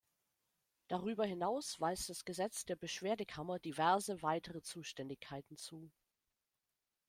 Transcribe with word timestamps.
Darüber 0.87 1.25
hinaus 1.25 1.79
weist 1.79 2.09
das 2.09 2.25
Gesetz 2.25 2.65
der 2.65 2.75
Beschwerdekammer 2.75 3.59
diverse 3.59 4.23
weitere 4.23 4.63
Zuständigkeiten 4.63 5.57
zu. 5.57 5.91